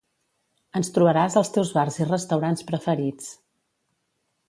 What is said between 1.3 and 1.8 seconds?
als teus